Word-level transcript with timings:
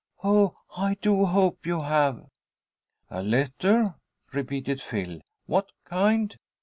Oh, 0.23 0.55
I 0.75 0.95
do 0.99 1.25
hope 1.27 1.63
you 1.67 1.81
have!" 1.81 2.25
"A 3.11 3.21
letter," 3.21 3.97
repeated 4.33 4.81
Phil. 4.81 5.19
"What 5.45 5.69
kind?" 5.85 6.35